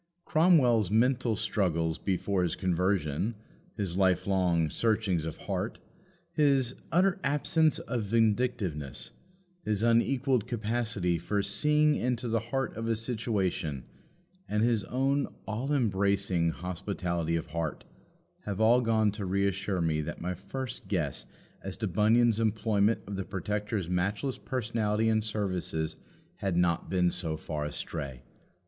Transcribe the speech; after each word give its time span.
Cromwell's 0.25 0.89
"mental 0.89 1.35
struggles 1.35 1.99
before 1.99 2.41
his 2.41 2.55
conversion," 2.55 3.35
his 3.77 3.97
life 3.99 4.25
long 4.25 4.67
"searchings 4.71 5.25
of 5.27 5.37
heart," 5.37 5.77
his 6.31 6.73
"utter 6.91 7.19
absence 7.23 7.77
of 7.77 8.05
vindictiveness," 8.05 9.11
his 9.63 9.83
unequalled 9.83 10.47
capacity 10.47 11.19
for 11.19 11.43
"seeing 11.43 11.93
into 11.93 12.27
the 12.27 12.39
heart 12.39 12.75
of 12.75 12.87
a 12.87 12.95
situation," 12.95 13.85
and 14.49 14.63
his 14.63 14.83
own 14.85 15.27
"all 15.47 15.71
embracing 15.71 16.49
hospitality 16.49 17.35
of 17.35 17.45
heart" 17.49 17.83
all 18.57 18.79
have 18.79 18.83
gone 18.83 19.11
to 19.11 19.23
reassure 19.23 19.81
me 19.81 20.01
that 20.01 20.19
my 20.19 20.33
first 20.33 20.87
guess 20.87 21.27
as 21.63 21.77
to 21.77 21.87
Bunyan's 21.87 22.39
employment 22.39 23.01
of 23.05 23.17
the 23.17 23.23
Protector's 23.23 23.87
matchless 23.87 24.39
personality 24.39 25.09
and 25.09 25.23
services 25.23 25.97
had 26.37 26.57
not 26.57 26.89
been 26.89 27.11
so 27.11 27.37
far 27.37 27.65
astray. 27.65 28.23